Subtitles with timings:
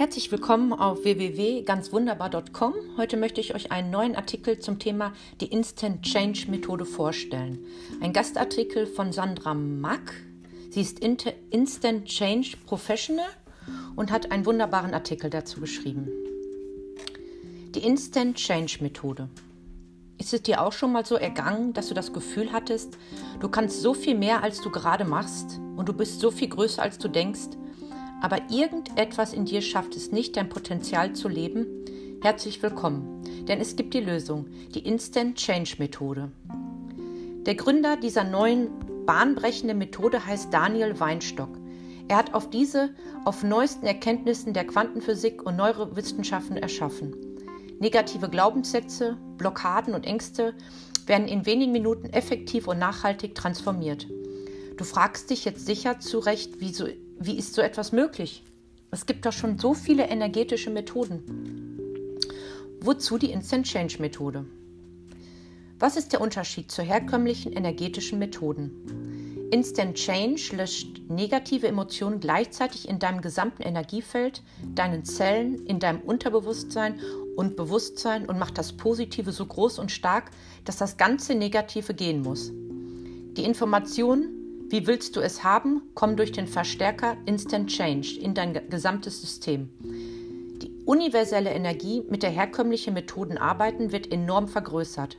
[0.00, 2.72] Herzlich willkommen auf www.ganzwunderbar.com.
[2.96, 5.12] Heute möchte ich euch einen neuen Artikel zum Thema
[5.42, 7.58] die Instant Change Methode vorstellen.
[8.00, 10.14] Ein Gastartikel von Sandra Mack.
[10.70, 13.28] Sie ist Instant Change Professional
[13.94, 16.08] und hat einen wunderbaren Artikel dazu geschrieben.
[17.74, 19.28] Die Instant Change Methode.
[20.16, 22.96] Ist es dir auch schon mal so ergangen, dass du das Gefühl hattest,
[23.38, 26.80] du kannst so viel mehr, als du gerade machst und du bist so viel größer,
[26.80, 27.50] als du denkst
[28.20, 31.66] aber irgendetwas in dir schafft es nicht, dein Potenzial zu leben,
[32.22, 36.30] herzlich willkommen, denn es gibt die Lösung, die Instant Change Methode.
[37.46, 38.68] Der Gründer dieser neuen
[39.06, 41.48] bahnbrechenden Methode heißt Daniel Weinstock.
[42.08, 42.90] Er hat auf diese
[43.24, 47.14] auf neuesten Erkenntnissen der Quantenphysik und Neurowissenschaften erschaffen.
[47.78, 50.54] Negative Glaubenssätze, Blockaden und Ängste
[51.06, 54.06] werden in wenigen Minuten effektiv und nachhaltig transformiert.
[54.76, 56.86] Du fragst dich jetzt sicher zu Recht, wieso
[57.22, 58.42] wie ist so etwas möglich?
[58.90, 61.78] Es gibt doch schon so viele energetische Methoden.
[62.80, 64.46] Wozu die Instant Change Methode?
[65.78, 69.48] Was ist der Unterschied zu herkömmlichen energetischen Methoden?
[69.50, 74.42] Instant Change löscht negative Emotionen gleichzeitig in deinem gesamten Energiefeld,
[74.74, 77.00] deinen Zellen, in deinem Unterbewusstsein
[77.36, 80.30] und Bewusstsein und macht das Positive so groß und stark,
[80.64, 82.50] dass das ganze Negative gehen muss.
[83.36, 84.39] Die Informationen
[84.70, 85.82] wie willst du es haben?
[85.94, 89.68] Komm durch den Verstärker Instant Change in dein gesamtes System.
[90.62, 95.18] Die universelle Energie mit der herkömmlichen Methoden arbeiten wird enorm vergrößert.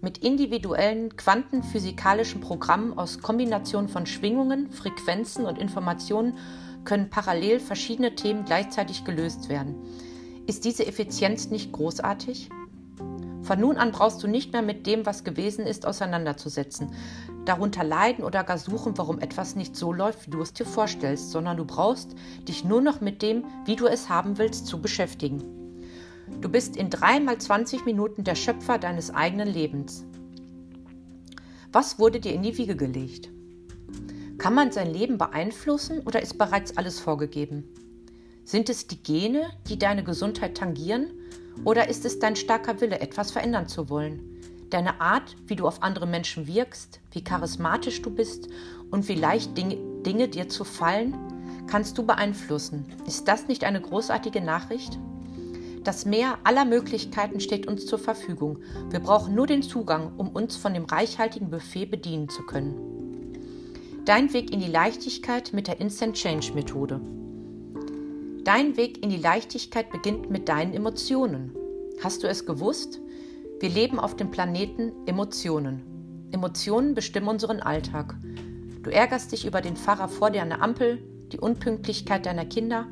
[0.00, 6.38] Mit individuellen quantenphysikalischen Programmen aus Kombination von Schwingungen, Frequenzen und Informationen
[6.84, 9.74] können parallel verschiedene Themen gleichzeitig gelöst werden.
[10.46, 12.48] Ist diese Effizienz nicht großartig?
[13.50, 16.92] Von nun an brauchst du nicht mehr mit dem, was gewesen ist, auseinanderzusetzen,
[17.44, 21.32] darunter leiden oder gar suchen, warum etwas nicht so läuft, wie du es dir vorstellst,
[21.32, 22.14] sondern du brauchst
[22.46, 25.42] dich nur noch mit dem, wie du es haben willst, zu beschäftigen.
[26.40, 30.04] Du bist in drei mal 20 Minuten der Schöpfer deines eigenen Lebens.
[31.72, 33.30] Was wurde dir in die Wiege gelegt?
[34.38, 37.64] Kann man sein Leben beeinflussen oder ist bereits alles vorgegeben?
[38.50, 41.12] Sind es die Gene, die deine Gesundheit tangieren
[41.64, 44.42] oder ist es dein starker Wille, etwas verändern zu wollen?
[44.70, 48.48] Deine Art, wie du auf andere Menschen wirkst, wie charismatisch du bist
[48.90, 51.16] und wie leicht Dinge, Dinge dir zu fallen,
[51.68, 52.86] kannst du beeinflussen.
[53.06, 54.98] Ist das nicht eine großartige Nachricht?
[55.84, 58.58] Das Meer aller Möglichkeiten steht uns zur Verfügung.
[58.90, 62.74] Wir brauchen nur den Zugang, um uns von dem reichhaltigen Buffet bedienen zu können.
[64.06, 67.00] Dein Weg in die Leichtigkeit mit der Instant Change Methode.
[68.44, 71.54] Dein Weg in die Leichtigkeit beginnt mit deinen Emotionen.
[72.02, 72.98] Hast du es gewusst?
[73.60, 76.30] Wir leben auf dem Planeten Emotionen.
[76.32, 78.16] Emotionen bestimmen unseren Alltag.
[78.82, 81.02] Du ärgerst dich über den Fahrer vor dir an der Ampel,
[81.32, 82.86] die Unpünktlichkeit deiner Kinder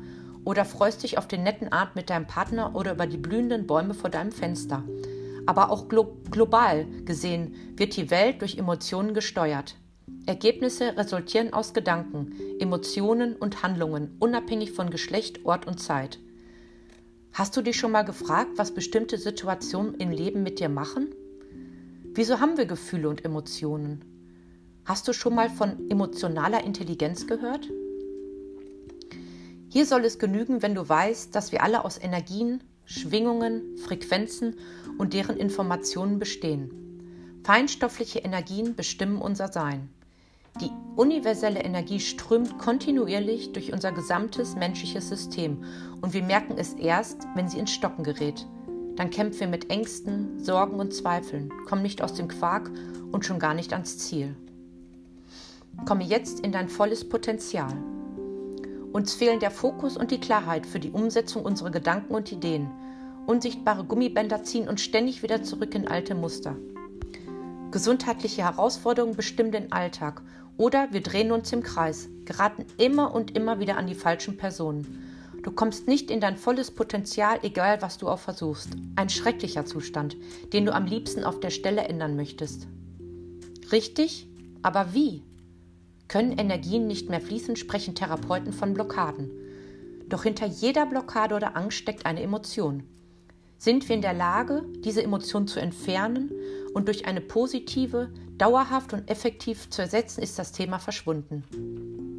[0.45, 3.95] oder freust dich auf den netten Abend mit deinem Partner oder über die blühenden Bäume
[3.95, 4.83] vor deinem Fenster.
[5.47, 9.75] Aber auch glo global gesehen wird die Welt durch Emotionen gesteuert.
[10.25, 16.19] Ergebnisse resultieren aus Gedanken, Emotionen und Handlungen, unabhängig von Geschlecht, Ort und Zeit.
[17.33, 21.13] Hast du dich schon mal gefragt, was bestimmte Situationen im Leben mit dir machen?
[22.13, 24.03] Wieso haben wir Gefühle und Emotionen?
[24.85, 27.69] Hast du schon mal von emotionaler Intelligenz gehört?
[29.69, 34.55] Hier soll es genügen, wenn du weißt, dass wir alle aus Energien, Schwingungen, Frequenzen
[34.97, 37.39] und deren Informationen bestehen.
[37.43, 39.89] Feinstoffliche Energien bestimmen unser Sein.
[40.61, 45.63] Die universelle Energie strömt kontinuierlich durch unser gesamtes menschliches System
[46.01, 48.45] und wir merken es erst, wenn sie ins Stocken gerät.
[48.95, 52.69] Dann kämpfen wir mit Ängsten, Sorgen und Zweifeln, kommen nicht aus dem Quark
[53.11, 54.35] und schon gar nicht ans Ziel.
[55.85, 57.73] Komme jetzt in dein volles Potenzial.
[58.91, 62.69] Uns fehlen der Fokus und die Klarheit für die Umsetzung unserer Gedanken und Ideen.
[63.27, 66.57] Unsichtbare Gummibänder ziehen uns ständig wieder zurück in alte Muster.
[67.71, 70.23] Gesundheitliche Herausforderungen bestimmen den Alltag
[70.57, 75.05] oder wir drehen uns im Kreis, geraten immer und immer wieder an die falschen Personen.
[75.43, 78.69] Du kommst nicht in dein volles Potenzial, egal was du auch versuchst.
[78.95, 80.17] Ein schrecklicher Zustand,
[80.51, 82.67] den du am liebsten auf der Stelle ändern möchtest.
[83.71, 84.27] Richtig?
[84.63, 85.23] Aber wie?
[86.07, 89.29] Können Energien nicht mehr fließen, sprechen Therapeuten von Blockaden.
[90.07, 92.83] Doch hinter jeder Blockade oder Angst steckt eine Emotion.
[93.59, 96.31] Sind wir in der Lage, diese Emotion zu entfernen
[96.73, 101.43] und durch eine positive, dauerhaft und effektiv zu ersetzen, ist das Thema verschwunden.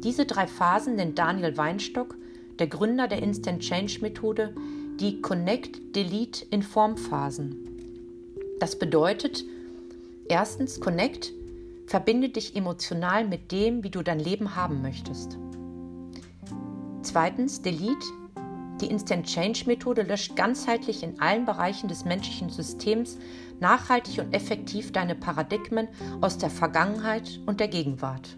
[0.03, 2.15] Diese drei Phasen nennt Daniel Weinstock,
[2.59, 4.53] der Gründer der Instant Change Methode,
[4.99, 7.55] die Connect, Delete, Inform Phasen.
[8.59, 9.43] Das bedeutet,
[10.27, 11.33] erstens, Connect,
[11.87, 15.37] verbinde dich emotional mit dem, wie du dein Leben haben möchtest.
[17.01, 18.05] Zweitens, Delete,
[18.81, 23.17] Die Instant Change Methode löscht ganzheitlich in allen Bereichen des menschlichen Systems
[23.61, 25.87] nachhaltig und effektiv deine Paradigmen
[26.19, 28.37] aus der Vergangenheit und der Gegenwart.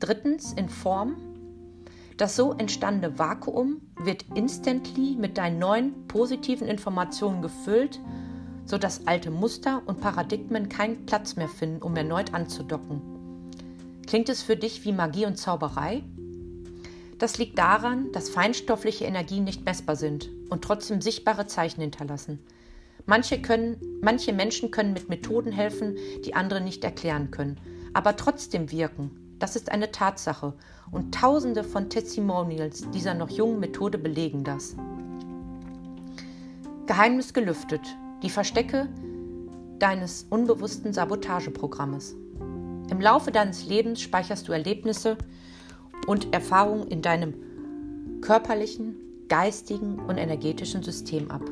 [0.00, 1.16] Drittens in Form.
[2.16, 8.00] Das so entstandene Vakuum wird instantly mit deinen neuen positiven Informationen gefüllt,
[8.64, 13.02] sodass alte Muster und Paradigmen keinen Platz mehr finden, um erneut anzudocken.
[14.06, 16.02] Klingt es für dich wie Magie und Zauberei?
[17.18, 22.38] Das liegt daran, dass feinstoffliche Energien nicht messbar sind und trotzdem sichtbare Zeichen hinterlassen.
[23.06, 27.58] Manche, können, manche Menschen können mit Methoden helfen, die andere nicht erklären können,
[27.94, 29.36] aber trotzdem wirken.
[29.38, 30.54] Das ist eine Tatsache
[30.90, 34.76] und tausende von Testimonials dieser noch jungen Methode belegen das.
[36.86, 37.82] Geheimnis gelüftet.
[38.22, 38.88] Die Verstecke
[39.78, 42.16] deines unbewussten Sabotageprogrammes.
[42.90, 45.18] Im Laufe deines Lebens speicherst du Erlebnisse,
[46.06, 47.34] und Erfahrungen in deinem
[48.20, 48.96] körperlichen,
[49.28, 51.42] geistigen und energetischen System ab.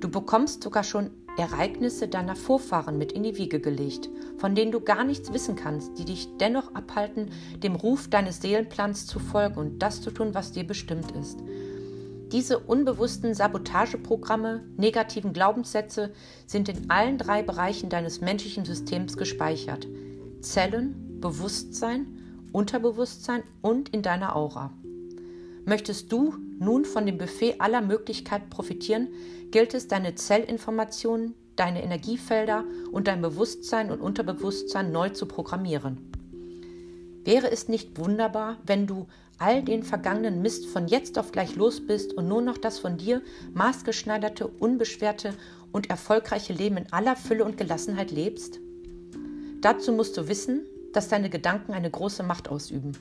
[0.00, 4.08] Du bekommst sogar schon Ereignisse deiner Vorfahren mit in die Wiege gelegt,
[4.38, 7.30] von denen du gar nichts wissen kannst, die dich dennoch abhalten,
[7.62, 11.38] dem Ruf deines Seelenplans zu folgen und das zu tun, was dir bestimmt ist.
[12.32, 16.12] Diese unbewussten Sabotageprogramme, negativen Glaubenssätze
[16.46, 19.86] sind in allen drei Bereichen deines menschlichen Systems gespeichert.
[20.40, 22.18] Zellen, Bewusstsein
[22.52, 24.72] Unterbewusstsein und in deiner Aura.
[25.68, 29.08] Möchtest du nun von dem Buffet aller Möglichkeiten profitieren,
[29.50, 36.10] gilt es, deine Zellinformationen, deine Energiefelder und dein Bewusstsein und Unterbewusstsein neu zu programmieren.
[37.22, 41.86] Wäre es nicht wunderbar, wenn du all den vergangenen Mist von jetzt auf gleich los
[41.86, 43.20] bist und nur noch das von dir
[43.52, 45.34] maßgeschneiderte, unbeschwerte
[45.70, 48.58] und erfolgreiche Leben in aller Fülle und Gelassenheit lebst?
[49.60, 50.62] Dazu musst du wissen,
[50.94, 52.96] dass deine Gedanken eine große Macht ausüben.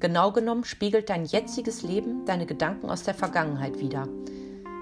[0.00, 4.08] Genau genommen spiegelt dein jetziges Leben deine Gedanken aus der Vergangenheit wider.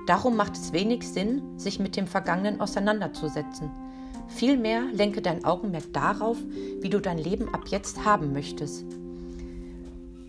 [0.07, 3.71] Darum macht es wenig Sinn, sich mit dem Vergangenen auseinanderzusetzen.
[4.29, 6.37] Vielmehr lenke dein Augenmerk darauf,
[6.81, 8.85] wie du dein Leben ab jetzt haben möchtest.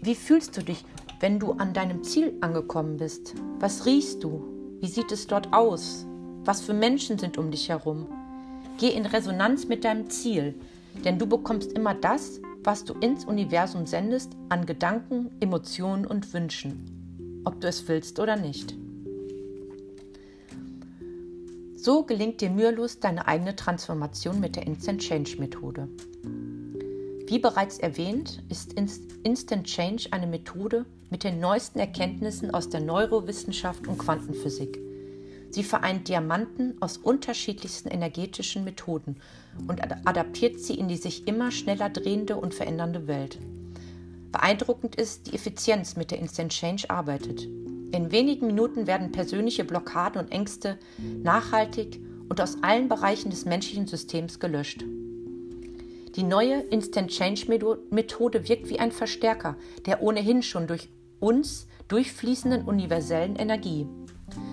[0.02, 0.86] Wie fühlst du dich,
[1.20, 3.36] wenn du an deinem Ziel angekommen bist?
[3.60, 4.44] Was riechst du?
[4.80, 6.06] Wie sieht es dort aus?
[6.46, 8.06] Was für Menschen sind um dich herum?
[8.80, 10.56] Geh in Resonanz mit deinem Ziel.
[11.04, 17.42] Denn du bekommst immer das, was du ins Universum sendest, an Gedanken, Emotionen und Wünschen,
[17.46, 18.76] ob du es willst oder nicht.
[21.78, 25.88] So gelingt dir mühelos deine eigene Transformation mit der Instant Change Methode.
[27.28, 33.88] Wie bereits erwähnt, ist Instant Change eine Methode mit den neuesten Erkenntnissen aus der Neurowissenschaft
[33.88, 34.78] und Quantenphysik.
[35.50, 39.18] Sie vereint Diamanten aus unterschiedlichsten energetischen Methoden
[39.68, 43.40] und adaptiert sie in die sich immer schneller drehende und verändernde Welt.
[44.32, 47.44] Beeindruckend ist die Effizienz, mit der Instant Change arbeitet.
[47.92, 50.78] In wenigen Minuten werden persönliche Blockaden und Ängste
[51.24, 54.84] nachhaltig und aus allen Bereichen des menschlichen Systems gelöscht.
[56.16, 57.48] Die neue Instant Change
[57.90, 59.56] Methode wirkt wie ein Verstärker
[59.86, 60.90] der ohnehin schon durch
[61.20, 63.88] uns durchfließenden universellen Energie.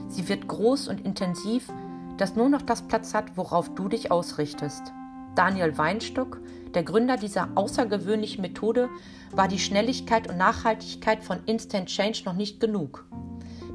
[0.08, 1.72] Sie wird groß und intensiv,
[2.16, 4.92] dass nur noch das Platz hat, worauf du dich ausrichtest.
[5.34, 6.40] Daniel Weinstock,
[6.74, 8.88] der Gründer dieser außergewöhnlichen Methode,
[9.32, 13.04] war die Schnelligkeit und Nachhaltigkeit von Instant Change noch nicht genug.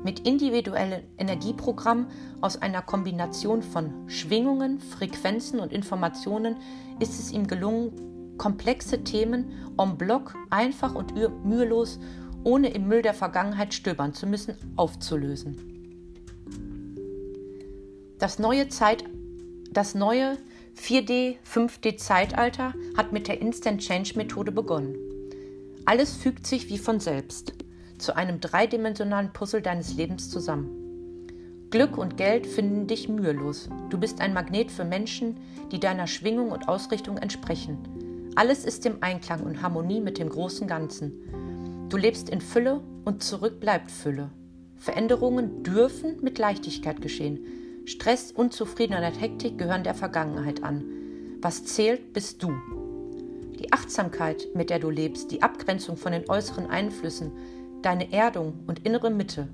[0.03, 2.07] Mit individuellen Energieprogrammen
[2.39, 6.55] aus einer Kombination von Schwingungen, Frequenzen und Informationen
[7.01, 11.99] ist es ihm gelungen, komplexe Themen en bloc einfach und mühelos,
[12.45, 15.78] ohne im Müll der Vergangenheit stöbern zu müssen, aufzulösen.
[18.19, 19.05] Das neue, Zeit,
[19.71, 20.37] das neue
[20.77, 24.97] 4D, 5D Zeitalter hat mit der Instant Change Methode begonnen.
[25.85, 27.53] Alles fügt sich wie von selbst
[27.97, 31.27] zu einem dreidimensionalen Puzzle deines Lebens zusammen.
[31.69, 33.69] Glück und Geld finden dich mühelos.
[33.89, 35.37] Du bist ein Magnet für Menschen,
[35.71, 38.31] die deiner Schwingung und Ausrichtung entsprechen.
[38.35, 41.87] Alles ist im Einklang und Harmonie mit dem großen Ganzen.
[41.87, 44.29] Du lebst in Fülle und zurück bleibt Fülle.
[44.75, 47.39] Veränderungen dürfen mit Leichtigkeit geschehen.
[47.89, 50.83] Stress, Unzufriedenheit Hektik gehören der Vergangenheit an.
[51.41, 52.53] Was zählt, bist du.
[53.57, 57.31] Die Achtsamkeit, mit der du lebst, die Abgrenzung von den äußeren Einflüssen,
[57.81, 59.47] deine Erdung und innere Mitte.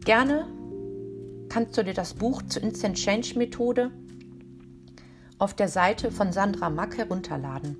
[0.00, 0.46] Gerne
[1.50, 3.90] kannst du dir das Buch zur Instant Change Methode
[5.38, 7.76] auf der Seite von Sandra Mack herunterladen.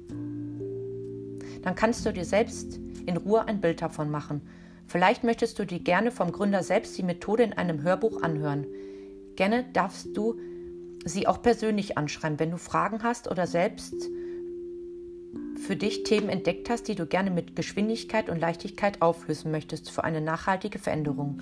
[1.63, 4.43] Dann kannst du dir selbst in Ruhe ein Bild davon machen
[4.87, 8.67] Vielleicht möchtest du dir gerne vom Gründer selbst die Methode in einem Hörbuch anhören.
[9.37, 10.39] Gerne darfst du
[11.05, 13.95] sie auch persönlich anschreiben, wenn du Fragen hast oder selbst
[15.57, 20.05] für dich Themen entdeckt hast, die du gerne mit Geschwindigkeit und Leichtigkeit auflösen möchtest für
[20.05, 21.41] eine nachhaltige Veränderung.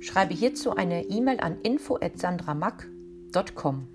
[0.00, 3.88] Schreibe hierzu eine E-Mail an info@sandramack.com.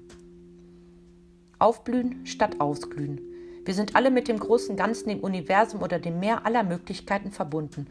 [1.60, 3.22] Aufblühen statt ausglühen.
[3.68, 7.88] Wir sind alle mit dem großen Ganzen, dem Universum oder dem Meer aller Möglichkeiten verbunden.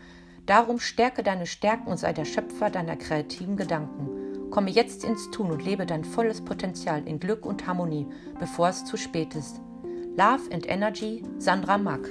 [0.47, 4.49] Darum stärke deine Stärken und sei der Schöpfer deiner kreativen Gedanken.
[4.51, 8.07] Komme jetzt ins Tun und lebe dein volles Potenzial in Glück und Harmonie,
[8.41, 9.61] bevor es zu spät ist.
[10.17, 12.09] Love and Energy, Sandra Mack.